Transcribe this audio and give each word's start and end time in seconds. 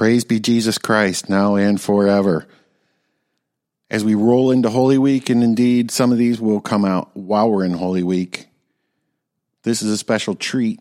Praise 0.00 0.24
be 0.24 0.40
Jesus 0.40 0.78
Christ, 0.78 1.28
now 1.28 1.56
and 1.56 1.78
forever. 1.78 2.46
As 3.90 4.02
we 4.02 4.14
roll 4.14 4.50
into 4.50 4.70
Holy 4.70 4.96
Week, 4.96 5.28
and 5.28 5.44
indeed 5.44 5.90
some 5.90 6.10
of 6.10 6.16
these 6.16 6.40
will 6.40 6.62
come 6.62 6.86
out 6.86 7.14
while 7.14 7.50
we're 7.50 7.66
in 7.66 7.74
Holy 7.74 8.02
Week, 8.02 8.48
this 9.62 9.82
is 9.82 9.92
a 9.92 9.98
special 9.98 10.34
treat 10.34 10.80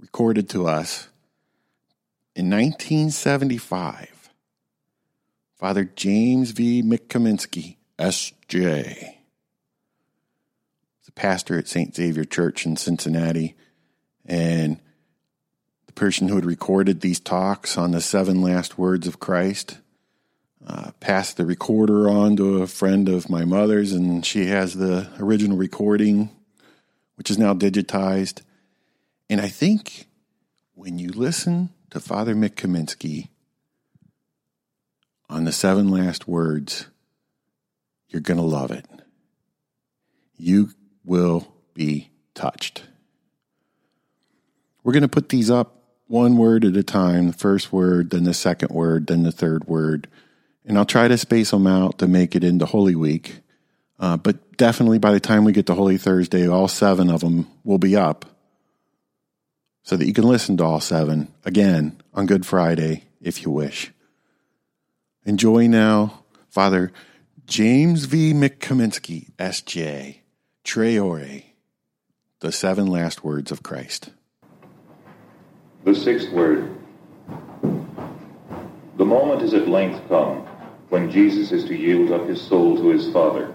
recorded 0.00 0.48
to 0.48 0.66
us 0.66 1.06
in 2.34 2.50
1975. 2.50 4.30
Father 5.54 5.84
James 5.84 6.50
V. 6.50 6.82
McKaminsky, 6.82 7.76
S.J., 8.00 9.20
the 11.04 11.12
pastor 11.12 11.56
at 11.56 11.68
St. 11.68 11.94
Xavier 11.94 12.24
Church 12.24 12.66
in 12.66 12.76
Cincinnati, 12.76 13.54
and 14.24 14.80
person 15.96 16.28
who 16.28 16.36
had 16.36 16.44
recorded 16.44 17.00
these 17.00 17.18
talks 17.18 17.76
on 17.76 17.90
the 17.90 18.00
seven 18.00 18.40
last 18.40 18.78
words 18.78 19.08
of 19.08 19.18
Christ. 19.18 19.78
Uh, 20.64 20.90
passed 21.00 21.36
the 21.36 21.46
recorder 21.46 22.08
on 22.08 22.36
to 22.36 22.62
a 22.62 22.66
friend 22.66 23.08
of 23.08 23.30
my 23.30 23.44
mother's, 23.44 23.92
and 23.92 24.24
she 24.24 24.46
has 24.46 24.74
the 24.74 25.08
original 25.18 25.56
recording, 25.56 26.30
which 27.16 27.30
is 27.30 27.38
now 27.38 27.54
digitized. 27.54 28.42
And 29.30 29.40
I 29.40 29.48
think 29.48 30.06
when 30.74 30.98
you 30.98 31.10
listen 31.10 31.70
to 31.90 32.00
Father 32.00 32.34
McKaminsky 32.34 33.28
on 35.30 35.44
the 35.44 35.52
seven 35.52 35.88
last 35.88 36.26
words, 36.28 36.88
you're 38.08 38.20
going 38.20 38.38
to 38.38 38.42
love 38.42 38.70
it. 38.70 38.86
You 40.36 40.70
will 41.04 41.54
be 41.74 42.10
touched. 42.34 42.82
We're 44.82 44.92
going 44.92 45.02
to 45.02 45.08
put 45.08 45.28
these 45.28 45.50
up 45.50 45.75
one 46.06 46.36
word 46.36 46.64
at 46.64 46.76
a 46.76 46.82
time 46.82 47.28
the 47.28 47.32
first 47.32 47.72
word, 47.72 48.10
then 48.10 48.24
the 48.24 48.34
second 48.34 48.70
word, 48.70 49.06
then 49.06 49.22
the 49.22 49.32
third 49.32 49.66
word. 49.66 50.08
And 50.64 50.76
I'll 50.76 50.84
try 50.84 51.08
to 51.08 51.18
space 51.18 51.50
them 51.50 51.66
out 51.66 51.98
to 51.98 52.08
make 52.08 52.34
it 52.34 52.44
into 52.44 52.66
Holy 52.66 52.94
Week. 52.94 53.40
Uh, 53.98 54.16
but 54.16 54.56
definitely 54.56 54.98
by 54.98 55.12
the 55.12 55.20
time 55.20 55.44
we 55.44 55.52
get 55.52 55.66
to 55.66 55.74
Holy 55.74 55.96
Thursday, 55.96 56.48
all 56.48 56.68
seven 56.68 57.10
of 57.10 57.20
them 57.20 57.48
will 57.64 57.78
be 57.78 57.96
up 57.96 58.24
so 59.82 59.96
that 59.96 60.06
you 60.06 60.12
can 60.12 60.24
listen 60.24 60.56
to 60.56 60.64
all 60.64 60.80
seven 60.80 61.32
again 61.44 62.00
on 62.12 62.26
Good 62.26 62.44
Friday 62.44 63.04
if 63.20 63.42
you 63.42 63.50
wish. 63.50 63.92
Enjoy 65.24 65.66
now, 65.66 66.24
Father 66.48 66.92
James 67.46 68.06
V. 68.06 68.32
McKaminsky, 68.32 69.30
S.J., 69.38 70.22
Tre 70.64 70.98
Ore, 70.98 71.42
the 72.40 72.50
seven 72.50 72.86
last 72.88 73.22
words 73.22 73.52
of 73.52 73.62
Christ. 73.62 74.10
The 75.86 75.94
sixth 75.94 76.32
word. 76.32 76.68
The 78.96 79.04
moment 79.04 79.42
is 79.42 79.54
at 79.54 79.68
length 79.68 80.08
come 80.08 80.38
when 80.88 81.12
Jesus 81.12 81.52
is 81.52 81.64
to 81.66 81.76
yield 81.76 82.10
up 82.10 82.26
his 82.26 82.42
soul 82.42 82.76
to 82.76 82.88
his 82.88 83.08
Father. 83.12 83.54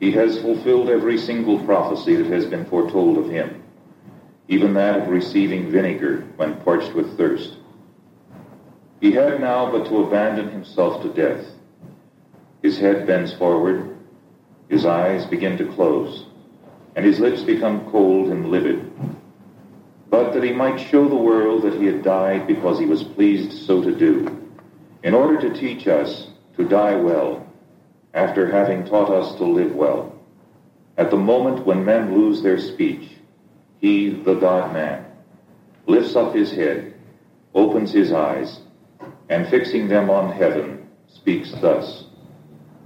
He 0.00 0.10
has 0.10 0.38
fulfilled 0.42 0.90
every 0.90 1.16
single 1.16 1.64
prophecy 1.64 2.16
that 2.16 2.26
has 2.26 2.44
been 2.44 2.66
foretold 2.66 3.16
of 3.16 3.30
him, 3.30 3.62
even 4.48 4.74
that 4.74 5.00
of 5.00 5.08
receiving 5.08 5.70
vinegar 5.70 6.26
when 6.36 6.60
parched 6.60 6.92
with 6.92 7.16
thirst. 7.16 7.56
He 9.00 9.12
had 9.12 9.40
now 9.40 9.72
but 9.72 9.86
to 9.86 10.02
abandon 10.02 10.50
himself 10.50 11.02
to 11.04 11.08
death. 11.08 11.46
His 12.60 12.76
head 12.76 13.06
bends 13.06 13.32
forward, 13.32 13.96
his 14.68 14.84
eyes 14.84 15.24
begin 15.24 15.56
to 15.56 15.72
close, 15.72 16.26
and 16.96 17.02
his 17.02 17.18
lips 17.18 17.40
become 17.40 17.90
cold 17.90 18.28
and 18.28 18.50
livid 18.50 18.92
but 20.12 20.34
that 20.34 20.44
he 20.44 20.52
might 20.52 20.78
show 20.78 21.08
the 21.08 21.14
world 21.14 21.62
that 21.62 21.72
he 21.72 21.86
had 21.86 22.02
died 22.02 22.46
because 22.46 22.78
he 22.78 22.84
was 22.84 23.02
pleased 23.02 23.66
so 23.66 23.82
to 23.82 23.96
do, 23.96 24.46
in 25.02 25.14
order 25.14 25.40
to 25.40 25.58
teach 25.58 25.88
us 25.88 26.28
to 26.54 26.68
die 26.68 26.94
well, 26.94 27.46
after 28.12 28.46
having 28.46 28.84
taught 28.84 29.08
us 29.08 29.34
to 29.36 29.44
live 29.44 29.74
well. 29.74 30.14
At 30.98 31.10
the 31.10 31.16
moment 31.16 31.64
when 31.64 31.86
men 31.86 32.14
lose 32.14 32.42
their 32.42 32.60
speech, 32.60 33.08
he, 33.80 34.10
the 34.10 34.34
God 34.34 34.74
man, 34.74 35.06
lifts 35.86 36.14
up 36.14 36.34
his 36.34 36.52
head, 36.52 36.92
opens 37.54 37.90
his 37.90 38.12
eyes, 38.12 38.60
and 39.30 39.48
fixing 39.48 39.88
them 39.88 40.10
on 40.10 40.30
heaven, 40.30 40.90
speaks 41.08 41.52
thus. 41.52 42.04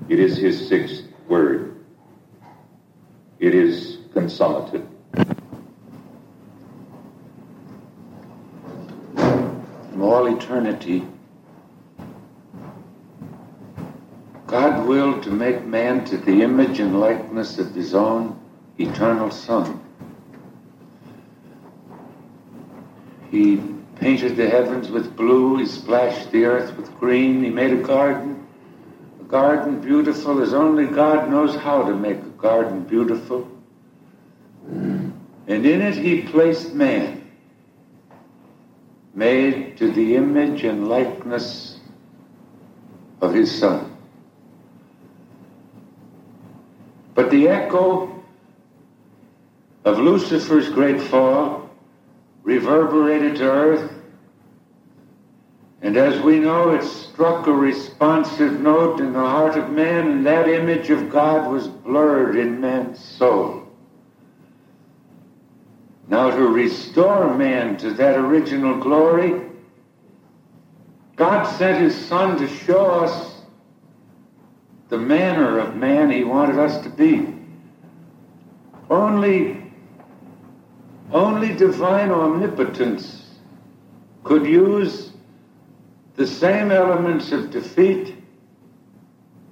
It 0.09 0.21
is 0.21 0.37
his 0.37 0.69
sixth 0.69 1.03
word. 1.27 1.75
It 3.41 3.53
is 3.53 3.99
consummated. 4.15 4.87
All 10.07 10.27
eternity, 10.27 11.05
God 14.47 14.87
willed 14.87 15.25
to 15.25 15.31
make 15.31 15.65
man 15.65 16.05
to 16.07 16.17
the 16.17 16.43
image 16.43 16.79
and 16.79 17.01
likeness 17.01 17.59
of 17.59 17.75
his 17.75 17.95
own 17.95 18.39
eternal 18.79 19.31
Son. 19.31 19.81
He 23.31 23.61
painted 23.97 24.37
the 24.37 24.49
heavens 24.49 24.89
with 24.89 25.17
blue, 25.17 25.59
he 25.59 25.67
splashed 25.67 26.31
the 26.31 26.45
earth 26.45 26.77
with 26.77 26.97
green, 26.99 27.43
he 27.43 27.51
made 27.51 27.73
a 27.73 27.83
garden, 27.83 28.47
a 29.21 29.25
garden 29.25 29.81
beautiful 29.81 30.41
as 30.41 30.55
only 30.55 30.87
God 30.87 31.29
knows 31.29 31.57
how 31.57 31.83
to 31.83 31.95
make 31.95 32.19
a 32.19 32.41
garden 32.41 32.85
beautiful. 32.85 33.49
And 34.69 35.13
in 35.49 35.81
it 35.83 35.97
he 35.97 36.23
placed 36.23 36.73
man 36.73 37.26
made 39.17 39.79
to 39.79 39.91
the 39.91 40.15
image 40.15 40.63
and 40.63 40.89
likeness 40.89 41.81
of 43.23 43.33
his 43.33 43.53
Son. 43.59 43.97
But 47.15 47.31
the 47.31 47.49
echo 47.49 48.23
of 49.87 49.99
Lucifer's 49.99 50.69
great 50.69 51.01
fall 51.01 51.71
reverberated 52.43 53.37
to 53.37 53.51
earth, 53.51 53.93
and 55.81 55.97
as 55.97 56.21
we 56.23 56.39
know, 56.39 56.71
it 56.75 56.83
struck 56.83 57.47
a 57.47 57.53
responsive 57.53 58.61
note 58.61 59.01
in 59.01 59.15
the 59.15 59.19
heart 59.19 59.57
of 59.57 59.71
man, 59.71 60.09
and 60.09 60.27
that 60.27 60.47
image 60.47 60.91
of 60.91 61.09
God 61.09 61.51
was 61.51 61.69
blurred 61.69 62.37
in 62.37 62.61
man's 62.61 63.03
soul. 63.03 63.66
Now, 66.09 66.31
to 66.31 66.49
restore 66.49 67.37
man 67.37 67.77
to 67.79 67.91
that 67.93 68.17
original 68.17 68.79
glory, 68.79 69.43
God 71.17 71.45
sent 71.45 71.83
his 71.83 71.97
Son 72.07 72.39
to 72.39 72.47
show 72.47 72.87
us 72.87 73.41
the 74.89 74.99
manner 74.99 75.59
of 75.59 75.75
man 75.77 76.11
he 76.11 76.23
wanted 76.23 76.59
us 76.59 76.83
to 76.85 76.91
be. 76.91 77.27
Only, 78.89 79.63
only 81.11 81.55
divine 81.55 82.13
omnipotence 82.13 83.25
could 84.23 84.47
use 84.47 85.11
the 86.15 86.27
same 86.27 86.71
elements 86.71 87.33
of 87.33 87.51
defeat 87.51 88.15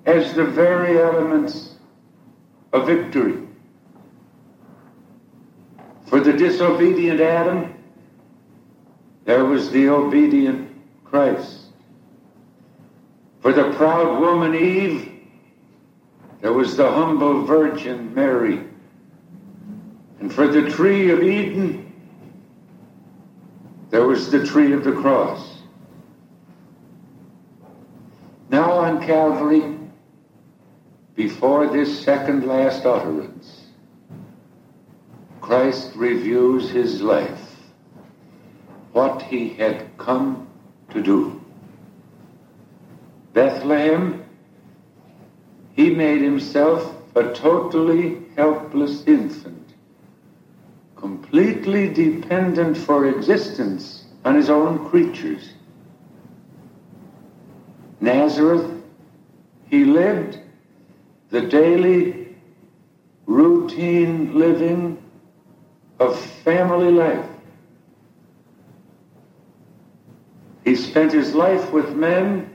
as 0.06 0.34
the 0.34 0.44
very 0.44 1.00
elements 1.00 1.74
of 2.72 2.86
victory. 2.86 3.43
For 6.14 6.20
the 6.20 6.32
disobedient 6.32 7.20
Adam, 7.20 7.74
there 9.24 9.44
was 9.44 9.72
the 9.72 9.88
obedient 9.88 10.70
Christ. 11.04 11.62
For 13.40 13.52
the 13.52 13.72
proud 13.72 14.20
woman 14.20 14.54
Eve, 14.54 15.10
there 16.40 16.52
was 16.52 16.76
the 16.76 16.88
humble 16.88 17.42
Virgin 17.42 18.14
Mary. 18.14 18.60
And 20.20 20.32
for 20.32 20.46
the 20.46 20.70
tree 20.70 21.10
of 21.10 21.20
Eden, 21.20 21.92
there 23.90 24.06
was 24.06 24.30
the 24.30 24.46
tree 24.46 24.72
of 24.72 24.84
the 24.84 24.92
cross. 24.92 25.62
Now 28.50 28.70
on 28.70 29.04
Calvary, 29.04 29.76
before 31.16 31.66
this 31.66 32.04
second 32.04 32.46
last 32.46 32.86
utterance, 32.86 33.53
Christ 35.44 35.92
reviews 35.94 36.70
his 36.70 37.02
life, 37.02 37.54
what 38.92 39.20
he 39.20 39.50
had 39.50 39.84
come 39.98 40.48
to 40.88 41.02
do. 41.02 41.38
Bethlehem, 43.34 44.24
he 45.76 45.90
made 45.90 46.22
himself 46.22 46.96
a 47.14 47.34
totally 47.34 48.22
helpless 48.36 49.04
infant, 49.06 49.74
completely 50.96 51.92
dependent 51.92 52.78
for 52.78 53.06
existence 53.06 54.06
on 54.24 54.36
his 54.36 54.48
own 54.48 54.88
creatures. 54.88 55.50
Nazareth, 58.00 58.82
he 59.68 59.84
lived 59.84 60.38
the 61.28 61.42
daily 61.42 62.34
routine 63.26 64.38
living 64.38 64.93
of 66.04 66.18
family 66.18 66.90
life. 66.90 67.26
He 70.64 70.76
spent 70.76 71.12
his 71.12 71.34
life 71.34 71.72
with 71.72 71.94
men 71.94 72.50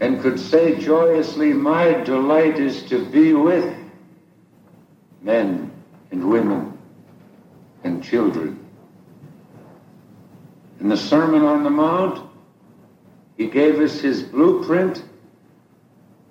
and 0.00 0.20
could 0.20 0.38
say 0.38 0.78
joyously, 0.78 1.52
My 1.52 1.92
delight 1.92 2.58
is 2.58 2.82
to 2.84 3.04
be 3.06 3.32
with 3.32 3.74
men 5.22 5.70
and 6.10 6.30
women 6.30 6.78
and 7.84 8.02
children. 8.02 8.64
In 10.80 10.88
the 10.88 10.96
Sermon 10.96 11.42
on 11.42 11.64
the 11.64 11.70
Mount, 11.70 12.22
he 13.36 13.46
gave 13.46 13.80
us 13.80 14.00
his 14.00 14.22
blueprint 14.22 15.02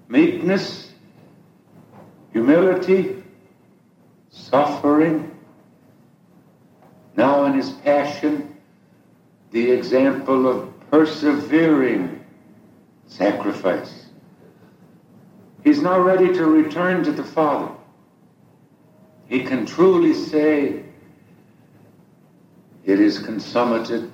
meekness, 0.08 0.92
humility, 2.32 3.24
suffering. 4.30 5.37
Now, 7.18 7.46
in 7.46 7.54
his 7.54 7.72
passion, 7.72 8.56
the 9.50 9.72
example 9.72 10.48
of 10.48 10.72
persevering 10.92 12.24
sacrifice. 13.08 14.06
He's 15.64 15.82
now 15.82 16.00
ready 16.00 16.32
to 16.34 16.46
return 16.46 17.04
to 17.04 17.12
the 17.12 17.24
Father. 17.24 17.74
He 19.28 19.44
can 19.44 19.66
truly 19.66 20.14
say, 20.14 20.84
It 22.86 23.00
is 23.00 23.18
consummated. 23.18 24.12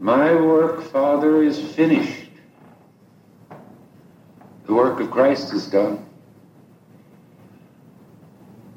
My 0.00 0.34
work, 0.34 0.82
Father, 0.82 1.42
is 1.44 1.58
finished. 1.72 2.30
The 4.66 4.74
work 4.74 4.98
of 4.98 5.10
Christ 5.12 5.54
is 5.54 5.68
done, 5.68 6.04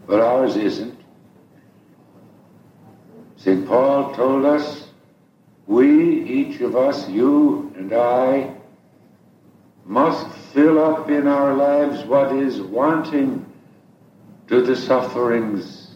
but 0.05 0.19
ours 0.19 0.57
isn't. 0.57 1.02
St. 3.43 3.67
Paul 3.67 4.15
told 4.15 4.45
us, 4.45 4.87
we, 5.67 6.23
each 6.23 6.61
of 6.61 6.77
us, 6.77 7.09
you 7.09 7.73
and 7.75 7.91
I, 7.91 8.55
must 9.83 10.33
fill 10.53 10.81
up 10.81 11.09
in 11.09 11.27
our 11.27 11.53
lives 11.53 12.05
what 12.05 12.33
is 12.33 12.61
wanting 12.61 13.45
to 14.47 14.61
the 14.61 14.77
sufferings 14.77 15.95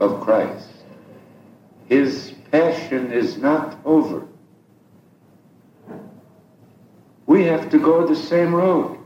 of 0.00 0.20
Christ. 0.22 0.68
His 1.88 2.34
passion 2.50 3.12
is 3.12 3.36
not 3.36 3.78
over. 3.84 4.26
We 7.26 7.44
have 7.44 7.70
to 7.70 7.78
go 7.78 8.04
the 8.08 8.16
same 8.16 8.52
road. 8.52 8.98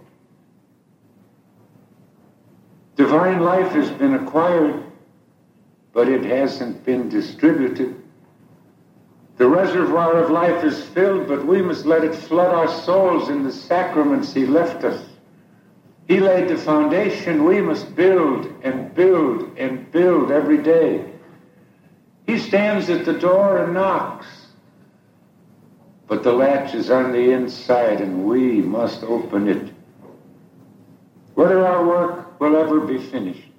Divine 2.96 3.40
life 3.40 3.72
has 3.72 3.90
been 3.90 4.14
acquired, 4.14 4.82
but 5.92 6.08
it 6.08 6.24
hasn't 6.24 6.84
been 6.84 7.08
distributed. 7.08 8.00
The 9.36 9.48
reservoir 9.48 10.18
of 10.18 10.30
life 10.30 10.64
is 10.64 10.84
filled, 10.84 11.28
but 11.28 11.46
we 11.46 11.62
must 11.62 11.86
let 11.86 12.04
it 12.04 12.14
flood 12.14 12.54
our 12.54 12.68
souls 12.68 13.28
in 13.28 13.42
the 13.42 13.52
sacraments 13.52 14.32
He 14.32 14.46
left 14.46 14.84
us. 14.84 15.02
He 16.06 16.20
laid 16.20 16.48
the 16.48 16.58
foundation. 16.58 17.44
We 17.44 17.60
must 17.60 17.94
build 17.94 18.52
and 18.62 18.94
build 18.94 19.56
and 19.56 19.90
build 19.90 20.30
every 20.30 20.58
day. 20.58 21.10
He 22.26 22.38
stands 22.38 22.90
at 22.90 23.04
the 23.04 23.14
door 23.14 23.64
and 23.64 23.74
knocks. 23.74 24.26
But 26.06 26.22
the 26.22 26.32
latch 26.32 26.74
is 26.74 26.90
on 26.90 27.12
the 27.12 27.30
inside, 27.30 28.00
and 28.00 28.24
we 28.24 28.60
must 28.60 29.04
open 29.04 29.48
it. 29.48 29.72
Whether 31.34 31.64
our 31.64 31.86
work 31.86 32.40
will 32.40 32.56
ever 32.56 32.80
be 32.80 32.98
finished 32.98 33.49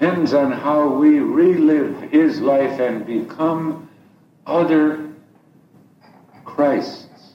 depends 0.00 0.32
on 0.32 0.50
how 0.50 0.88
we 0.88 1.18
relive 1.18 2.10
His 2.10 2.40
life 2.40 2.80
and 2.80 3.04
become 3.04 3.86
other 4.46 5.10
Christs. 6.46 7.34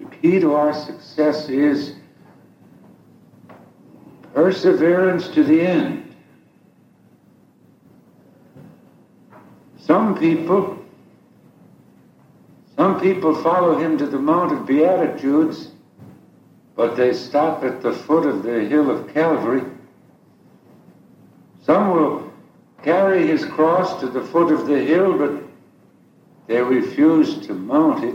The 0.00 0.06
key 0.06 0.40
to 0.40 0.54
our 0.54 0.74
success 0.74 1.48
is 1.48 1.94
perseverance 4.34 5.28
to 5.28 5.44
the 5.44 5.60
end. 5.60 6.12
Some 9.78 10.18
people, 10.18 10.84
some 12.74 13.00
people 13.00 13.40
follow 13.42 13.78
him 13.78 13.96
to 13.98 14.06
the 14.06 14.18
Mount 14.18 14.52
of 14.52 14.66
Beatitudes, 14.66 15.70
but 16.74 16.96
they 16.96 17.12
stop 17.12 17.62
at 17.62 17.80
the 17.80 17.92
foot 17.92 18.26
of 18.26 18.42
the 18.42 18.64
hill 18.64 18.90
of 18.90 19.14
Calvary. 19.14 19.62
Some 21.68 21.90
will 21.90 22.32
carry 22.82 23.26
his 23.26 23.44
cross 23.44 24.00
to 24.00 24.06
the 24.06 24.22
foot 24.22 24.50
of 24.50 24.66
the 24.66 24.78
hill, 24.78 25.18
but 25.18 25.42
they 26.46 26.62
refuse 26.62 27.46
to 27.46 27.52
mount 27.52 28.04
it. 28.04 28.14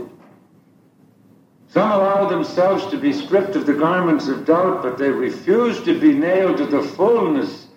Some 1.68 1.92
allow 1.92 2.28
themselves 2.28 2.84
to 2.86 2.98
be 2.98 3.12
stripped 3.12 3.54
of 3.54 3.64
the 3.64 3.72
garments 3.72 4.26
of 4.26 4.44
doubt, 4.44 4.82
but 4.82 4.98
they 4.98 5.08
refuse 5.08 5.80
to 5.84 6.00
be 6.00 6.12
nailed 6.12 6.56
to 6.56 6.66
the 6.66 6.82
fullness 6.82 7.68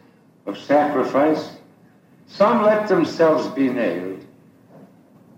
of 0.47 0.57
sacrifice. 0.57 1.51
Some 2.25 2.63
let 2.63 2.87
themselves 2.87 3.47
be 3.49 3.69
nailed, 3.69 4.25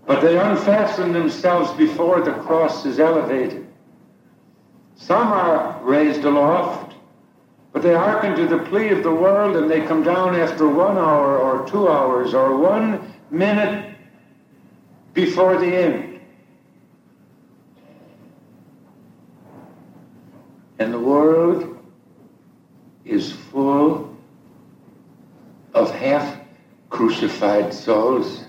but 0.06 0.22
they 0.22 0.38
unfasten 0.38 1.12
themselves 1.12 1.70
before 1.72 2.22
the 2.22 2.32
cross 2.32 2.86
is 2.86 2.98
elevated. 2.98 3.66
Some 4.96 5.26
are 5.34 5.78
raised 5.82 6.24
aloft, 6.24 6.89
but 7.72 7.82
they 7.82 7.94
hearken 7.94 8.34
to 8.34 8.46
the 8.46 8.58
plea 8.64 8.88
of 8.88 9.02
the 9.02 9.14
world 9.14 9.56
and 9.56 9.70
they 9.70 9.80
come 9.86 10.02
down 10.02 10.34
after 10.34 10.68
one 10.68 10.98
hour 10.98 11.38
or 11.38 11.68
two 11.68 11.88
hours 11.88 12.34
or 12.34 12.56
one 12.56 13.14
minute 13.30 13.94
before 15.14 15.58
the 15.58 15.66
end. 15.66 16.20
And 20.78 20.92
the 20.92 20.98
world 20.98 21.78
is 23.04 23.32
full 23.32 24.16
of 25.74 25.94
half 25.94 26.40
crucified 26.88 27.72
souls 27.72 28.44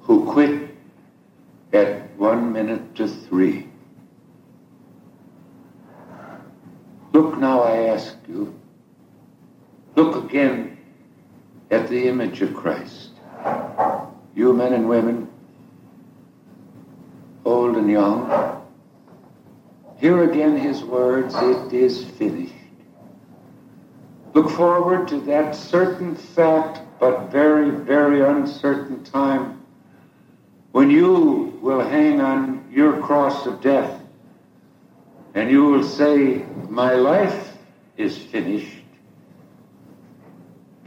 who 0.00 0.24
quit 0.30 0.74
at 1.72 2.10
one 2.16 2.52
minute 2.52 2.94
to 2.96 3.06
three. 3.06 3.68
Look 7.12 7.38
now, 7.38 7.60
I 7.60 7.88
ask 7.88 8.16
you, 8.28 8.58
look 9.96 10.24
again 10.24 10.78
at 11.70 11.88
the 11.88 12.08
image 12.32 12.42
of 12.42 12.54
Christ 12.54 13.10
you 14.34 14.54
men 14.54 14.72
and 14.72 14.88
women, 14.88 15.28
old 17.44 17.76
and 17.76 17.90
young, 17.90 18.62
hear 19.98 20.22
again 20.30 20.56
his 20.56 20.82
words, 20.82 21.34
it 21.36 21.74
is 21.74 22.02
finished. 22.02 22.54
Look 24.32 24.48
forward 24.48 25.08
to 25.08 25.20
that 25.22 25.54
certain 25.54 26.14
fact, 26.14 26.80
but 26.98 27.30
very, 27.30 27.68
very 27.70 28.22
uncertain 28.22 29.04
time 29.04 29.60
when 30.70 30.88
you 30.88 31.58
will 31.60 31.80
hang 31.80 32.22
on 32.22 32.64
your 32.72 33.02
cross 33.02 33.44
of 33.44 33.60
death 33.60 34.00
and 35.34 35.50
you 35.50 35.64
will 35.66 35.84
say, 35.84 36.46
My 36.70 36.94
life 36.94 37.58
is 37.98 38.16
finished, 38.16 38.81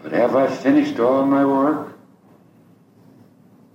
but 0.06 0.14
have 0.14 0.36
I 0.36 0.46
finished 0.46 1.00
all 1.00 1.26
my 1.26 1.44
work? 1.44 1.98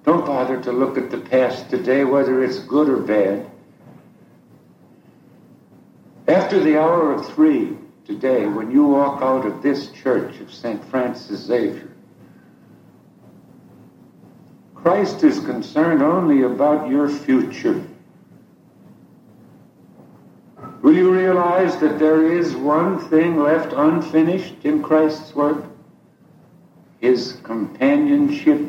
Don't 0.05 0.25
bother 0.25 0.63
to 0.63 0.71
look 0.71 0.97
at 0.97 1.11
the 1.11 1.19
past 1.19 1.69
today, 1.71 2.05
whether 2.05 2.45
it's 2.45 2.61
good 2.61 2.89
or 2.89 2.99
bad. 2.99 3.51
After 6.29 6.61
the 6.61 6.79
hour 6.79 7.13
of 7.13 7.27
three 7.35 7.77
today, 8.05 8.47
when 8.47 8.71
you 8.71 8.85
walk 8.85 9.21
out 9.23 9.45
of 9.45 9.61
this 9.61 9.91
church 9.91 10.39
of 10.39 10.55
St. 10.55 10.85
Francis 10.85 11.41
Xavier, 11.41 11.91
Christ 14.77 15.25
is 15.25 15.41
concerned 15.41 16.01
only 16.01 16.43
about 16.43 16.89
your 16.89 17.09
future. 17.09 17.85
Will 20.81 20.95
you 20.95 21.13
realize 21.13 21.77
that 21.79 21.99
there 21.99 22.25
is 22.25 22.55
one 22.55 23.01
thing 23.09 23.43
left 23.43 23.73
unfinished 23.73 24.65
in 24.65 24.81
Christ's 24.81 25.35
work? 25.35 25.65
His 27.01 27.39
companionship 27.43 28.61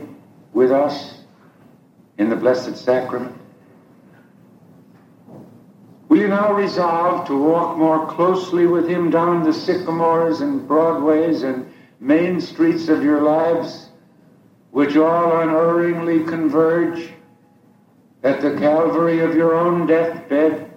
with 0.54 0.72
us 0.72 1.20
in 2.18 2.30
the 2.30 2.36
Blessed 2.36 2.78
Sacrament? 2.78 3.38
Will 6.08 6.18
you 6.18 6.28
now 6.28 6.54
resolve 6.54 7.28
to 7.28 7.38
walk 7.38 7.78
more 7.78 8.06
closely 8.08 8.68
with 8.68 8.88
Him 8.88 9.10
down 9.10 9.44
the 9.44 9.54
sycamores 9.54 10.42
and 10.42 10.68
broadways 10.68 11.44
and 11.44 11.72
main 12.00 12.40
streets 12.40 12.88
of 12.88 13.04
your 13.04 13.22
lives, 13.22 13.90
which 14.72 14.96
all 14.96 15.42
unerringly 15.42 16.24
converge 16.24 17.10
at 18.24 18.42
the 18.42 18.56
Calvary 18.58 19.20
of 19.20 19.36
your 19.36 19.56
own 19.56 19.88
deathbed? 19.88 20.70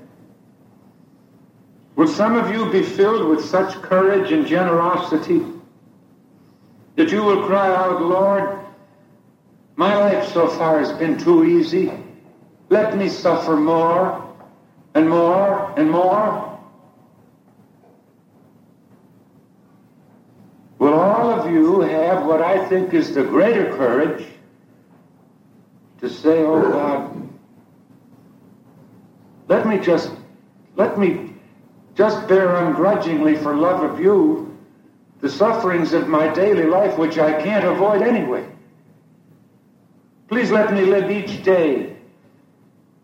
Will 1.97 2.09
some 2.09 2.35
of 2.37 2.53
you 2.53 2.71
be 2.73 2.83
filled 2.83 3.29
with 3.29 3.45
such 3.45 3.81
courage 3.83 4.33
and 4.33 4.47
generosity 4.47 5.45
that 6.97 7.11
you 7.11 7.23
will 7.23 7.47
cry 7.47 7.75
out, 7.75 8.03
Lord, 8.03 8.65
My 9.77 9.97
life 9.97 10.33
so 10.33 10.47
far 10.47 10.79
has 10.79 10.93
been 10.93 11.19
too 11.19 11.45
easy. 11.45 11.93
Let 12.69 12.97
me 12.97 13.09
suffer 13.09 13.57
more 13.57 14.23
and 14.95 15.09
more 15.11 15.75
and 15.77 15.91
more. 15.91 16.61
Will 20.79 20.95
all 20.95 21.31
of 21.31 21.51
you 21.51 21.81
have 21.81 22.25
what 22.25 22.41
I 22.41 22.65
think 22.69 22.95
is 22.95 23.15
the 23.15 23.25
greater 23.25 23.77
courage 23.77 24.25
to 26.01 26.09
say, 26.09 26.39
oh 26.43 26.71
God, 26.71 27.29
let 29.49 29.67
me 29.67 29.79
just, 29.79 30.13
let 30.77 30.99
me 30.99 31.33
just 31.95 32.29
bear 32.29 32.55
ungrudgingly 32.57 33.37
for 33.37 33.57
love 33.57 33.83
of 33.83 34.01
you 34.01 34.54
the 35.25 35.31
sufferings 35.31 35.95
of 35.95 36.07
my 36.07 36.29
daily 36.35 36.65
life, 36.65 36.99
which 36.99 37.17
I 37.17 37.41
can't 37.43 37.65
avoid 37.65 38.03
anyway. 38.03 38.47
Please 40.29 40.51
let 40.51 40.75
me 40.75 40.83
live 40.83 41.11
each 41.11 41.43
day, 41.43 41.97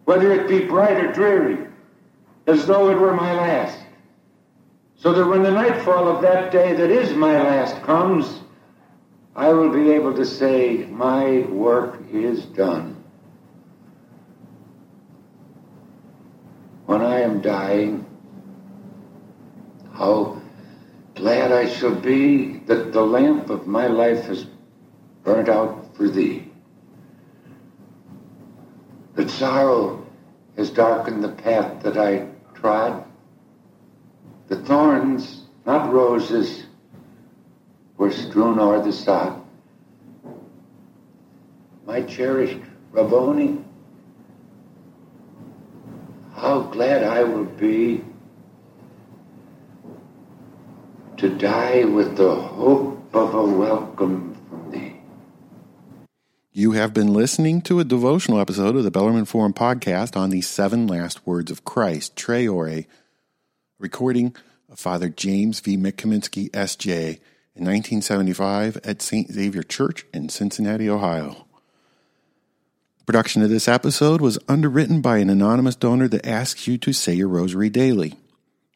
whether 0.04 0.30
it 0.30 0.46
be 0.46 0.66
bright 0.66 0.98
or 1.02 1.10
dreary, 1.14 1.66
as 2.46 2.66
though 2.66 2.90
it 2.90 2.98
were 2.98 3.14
my 3.14 3.32
last. 3.32 3.78
So 4.96 5.14
that 5.14 5.24
when 5.24 5.42
the 5.42 5.50
nightfall 5.50 6.08
of 6.08 6.20
that 6.20 6.52
day 6.52 6.74
that 6.74 6.90
is 6.90 7.16
my 7.16 7.42
last 7.42 7.82
comes, 7.84 8.40
I 9.34 9.54
will 9.54 9.70
be 9.70 9.90
able 9.92 10.12
to 10.12 10.26
say, 10.26 10.84
My 10.90 11.38
work 11.48 12.02
is 12.12 12.44
done. 12.44 13.02
When 16.84 17.00
I 17.00 17.20
am 17.20 17.40
dying, 17.40 18.04
how 19.94 20.39
glad 21.20 21.52
I 21.52 21.68
shall 21.68 21.94
be 21.94 22.60
that 22.64 22.94
the 22.94 23.02
lamp 23.02 23.50
of 23.50 23.66
my 23.66 23.86
life 23.88 24.24
has 24.24 24.46
burnt 25.22 25.50
out 25.50 25.94
for 25.94 26.08
thee. 26.08 26.50
That 29.16 29.28
sorrow 29.28 30.06
has 30.56 30.70
darkened 30.70 31.22
the 31.22 31.28
path 31.28 31.82
that 31.82 31.98
I 31.98 32.26
trod 32.54 33.04
the 34.48 34.56
thorns, 34.56 35.44
not 35.64 35.92
roses, 35.92 36.64
were 37.96 38.10
strewn 38.10 38.58
o'er 38.58 38.82
the 38.82 38.92
sod. 38.92 39.40
My 41.86 42.02
cherished 42.02 42.58
Rabboni, 42.90 43.62
how 46.34 46.62
glad 46.62 47.04
I 47.04 47.22
will 47.22 47.44
be 47.44 48.02
to 51.20 51.28
die 51.28 51.84
with 51.84 52.16
the 52.16 52.34
hope 52.34 53.14
of 53.14 53.34
a 53.34 53.44
welcome 53.44 54.34
from 54.48 54.70
thee. 54.70 54.96
You 56.50 56.72
have 56.72 56.94
been 56.94 57.12
listening 57.12 57.60
to 57.62 57.78
a 57.78 57.84
devotional 57.84 58.40
episode 58.40 58.74
of 58.74 58.84
the 58.84 58.90
Bellarmine 58.90 59.26
Forum 59.26 59.52
podcast 59.52 60.16
on 60.16 60.30
the 60.30 60.40
seven 60.40 60.86
last 60.86 61.26
words 61.26 61.50
of 61.50 61.62
Christ, 61.62 62.16
Tre 62.16 62.48
Ore, 62.48 62.86
recording 63.78 64.34
of 64.70 64.78
Father 64.78 65.10
James 65.10 65.60
V. 65.60 65.76
McKaminsky, 65.76 66.48
S.J., 66.54 67.20
in 67.54 67.66
1975 67.66 68.78
at 68.82 69.02
St. 69.02 69.30
Xavier 69.30 69.62
Church 69.62 70.06
in 70.14 70.30
Cincinnati, 70.30 70.88
Ohio. 70.88 71.46
Production 73.04 73.42
of 73.42 73.50
this 73.50 73.68
episode 73.68 74.22
was 74.22 74.38
underwritten 74.48 75.02
by 75.02 75.18
an 75.18 75.28
anonymous 75.28 75.76
donor 75.76 76.08
that 76.08 76.24
asks 76.24 76.66
you 76.66 76.78
to 76.78 76.94
say 76.94 77.12
your 77.12 77.28
rosary 77.28 77.68
daily. 77.68 78.14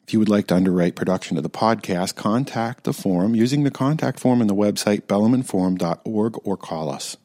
If 0.05 0.13
you 0.13 0.19
would 0.19 0.29
like 0.29 0.45
to 0.47 0.55
underwrite 0.55 0.95
production 0.95 1.35
of 1.35 1.41
the 1.41 1.49
podcast, 1.49 2.13
contact 2.13 2.83
the 2.83 2.93
forum 2.93 3.33
using 3.33 3.63
the 3.63 3.71
contact 3.71 4.19
form 4.19 4.39
on 4.39 4.45
the 4.45 4.53
website 4.53 5.01
bellarmineforum.org 5.07 6.37
or 6.43 6.57
call 6.57 6.91
us. 6.91 7.17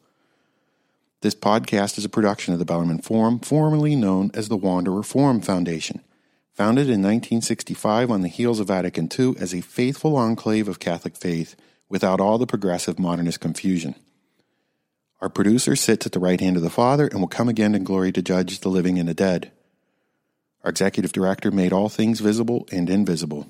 This 1.21 1.35
podcast 1.35 1.99
is 1.99 2.05
a 2.05 2.09
production 2.09 2.53
of 2.53 2.59
the 2.59 2.65
Bellarmine 2.65 3.03
Forum, 3.03 3.37
formerly 3.37 3.95
known 3.95 4.31
as 4.33 4.49
the 4.49 4.57
Wanderer 4.57 5.03
Forum 5.03 5.41
Foundation. 5.41 6.01
Founded 6.55 6.87
in 6.87 7.03
1965 7.03 8.09
on 8.09 8.21
the 8.21 8.27
heels 8.27 8.59
of 8.59 8.69
Vatican 8.69 9.07
II 9.07 9.35
as 9.39 9.53
a 9.53 9.61
faithful 9.61 10.17
enclave 10.17 10.67
of 10.67 10.79
Catholic 10.79 11.15
faith 11.15 11.55
without 11.87 12.19
all 12.19 12.39
the 12.39 12.47
progressive 12.47 12.97
modernist 12.97 13.39
confusion. 13.39 13.93
Our 15.21 15.29
producer 15.29 15.75
sits 15.75 16.07
at 16.07 16.13
the 16.13 16.19
right 16.19 16.41
hand 16.41 16.57
of 16.57 16.63
the 16.63 16.71
Father 16.71 17.05
and 17.05 17.19
will 17.19 17.27
come 17.27 17.47
again 17.47 17.75
in 17.75 17.83
glory 17.83 18.11
to 18.13 18.23
judge 18.23 18.61
the 18.61 18.69
living 18.69 18.97
and 18.97 19.07
the 19.07 19.13
dead. 19.13 19.51
Our 20.63 20.69
executive 20.69 21.11
director 21.11 21.51
made 21.51 21.73
all 21.73 21.89
things 21.89 22.19
visible 22.19 22.67
and 22.71 22.89
invisible. 22.89 23.47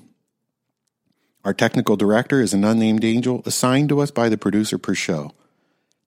Our 1.44 1.54
technical 1.54 1.96
director 1.96 2.40
is 2.40 2.54
an 2.54 2.64
unnamed 2.64 3.04
angel 3.04 3.42
assigned 3.44 3.88
to 3.90 4.00
us 4.00 4.10
by 4.10 4.28
the 4.28 4.38
producer 4.38 4.78
per 4.78 4.94
show. 4.94 5.32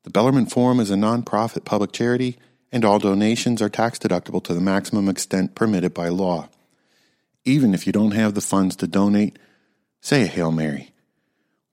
The 0.04 0.10
Bellarmine 0.10 0.48
Forum 0.48 0.80
is 0.80 0.92
a 0.92 0.96
nonprofit 0.96 1.66
public 1.66 1.92
charity, 1.92 2.38
and 2.72 2.86
all 2.86 3.00
donations 3.00 3.62
are 3.62 3.70
tax 3.70 4.00
deductible 4.00 4.44
to 4.46 4.54
the 4.54 4.62
maximum 4.62 5.10
extent 5.10 5.56
permitted 5.56 5.94
by 5.94 6.10
law 6.10 6.50
even 7.46 7.76
if 7.76 7.86
you 7.86 7.94
don't 7.94 8.12
have 8.12 8.34
the 8.34 8.42
funds 8.42 8.76
to 8.78 8.88
donate, 8.88 9.38
say 10.02 10.24
a 10.24 10.28
Hail 10.28 10.52
Mary. 10.52 10.92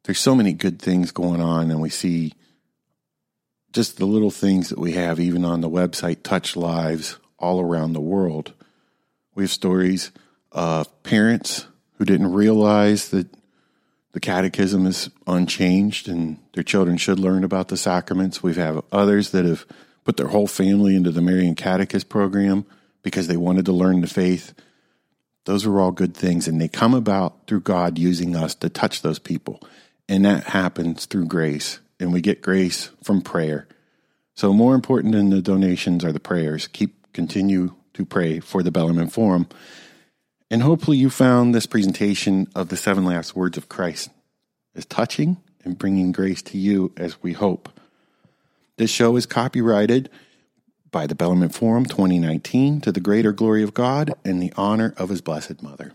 There's 0.05 0.19
so 0.19 0.35
many 0.35 0.53
good 0.53 0.81
things 0.81 1.11
going 1.11 1.41
on, 1.41 1.71
and 1.71 1.81
we 1.81 1.89
see 1.89 2.35
just 3.73 3.97
the 3.97 4.05
little 4.05 4.31
things 4.31 4.69
that 4.69 4.79
we 4.79 4.93
have, 4.93 5.19
even 5.19 5.45
on 5.45 5.63
the 5.63 5.71
website, 5.71 6.23
touch 6.23 6.57
lives 6.57 7.17
all 7.39 7.61
around 7.61 7.95
the 7.95 8.01
world. 8.01 8.53
We 9.35 9.45
have 9.45 9.51
stories 9.51 10.11
of 10.51 11.03
parents 11.03 11.67
who 11.99 12.05
didn't 12.05 12.33
realize 12.33 13.11
that 13.11 13.29
the 14.13 14.21
catechism 14.21 14.87
is 14.87 15.11
unchanged 15.27 16.09
and 16.09 16.39
their 16.53 16.63
children 16.63 16.97
should 16.99 17.19
learn 17.19 17.45
about 17.45 17.69
the 17.69 17.77
sacraments. 17.77 18.43
We 18.43 18.55
have 18.55 18.85
others 18.93 19.31
that 19.31 19.45
have 19.45 19.65
put 20.05 20.17
their 20.17 20.29
whole 20.29 20.47
family 20.47 20.97
into 20.97 21.11
the 21.11 21.23
Marian 21.23 21.55
Catechist 21.55 22.09
program 22.09 22.67
because 23.03 23.27
they 23.27 23.37
wanted 23.37 23.65
to 23.67 23.73
learn 23.73 24.01
the 24.01 24.07
faith 24.07 24.53
those 25.45 25.67
are 25.67 25.81
all 25.81 25.91
good 25.91 26.15
things, 26.15 26.47
and 26.47 26.61
they 26.61 26.69
come 26.69 26.95
about 26.95 27.47
through 27.47 27.63
God 27.63 27.99
using 27.99 28.37
us 28.37 28.55
to 28.57 28.69
touch 28.69 29.03
those 29.03 29.19
people. 29.19 29.61
And 30.09 30.25
that 30.25 30.45
happens 30.45 31.07
through 31.07 31.27
grace, 31.27 31.81
and 31.99 32.13
we 32.13 32.21
get 32.21 32.43
grace 32.43 32.91
from 33.03 33.23
prayer. 33.23 33.67
So, 34.35 34.53
more 34.53 34.75
important 34.75 35.15
than 35.15 35.31
the 35.31 35.43
donations 35.43 36.05
are 36.05 36.13
the 36.13 36.21
prayers. 36.21 36.69
Keep 36.69 37.13
continue 37.13 37.75
to 37.95 38.05
pray 38.05 38.41
for 38.41 38.63
the 38.63 38.71
Bellarmine 38.71 39.09
Forum. 39.09 39.49
And 40.51 40.63
hopefully, 40.63 40.99
you 40.99 41.11
found 41.11 41.55
this 41.55 41.67
presentation 41.67 42.47
of 42.55 42.69
the 42.69 42.77
seven 42.77 43.05
last 43.05 43.35
words 43.35 43.57
of 43.57 43.69
Christ 43.69 44.11
as 44.75 44.85
touching 44.85 45.39
and 45.65 45.79
bringing 45.79 46.13
grace 46.13 46.43
to 46.43 46.59
you 46.59 46.93
as 46.97 47.23
we 47.23 47.33
hope. 47.33 47.69
This 48.77 48.91
show 48.91 49.17
is 49.17 49.27
copyrighted 49.27 50.11
by 50.91 51.07
the 51.07 51.15
Bellarmine 51.15 51.49
Forum 51.49 51.87
2019 51.87 52.81
to 52.83 52.93
the 52.93 53.01
greater 53.01 53.33
glory 53.33 53.63
of 53.63 53.75
God 53.75 54.13
and 54.25 54.43
the 54.43 54.53
honor 54.57 54.95
of 54.97 55.09
His 55.09 55.21
Blessed 55.21 55.63
Mother. 55.63 55.93